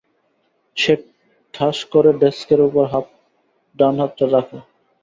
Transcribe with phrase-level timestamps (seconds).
[0.77, 0.93] সে
[1.53, 2.85] ঠাস্ করে ডেস্কের ওপর
[3.79, 4.59] ডান হাতটা রাখে।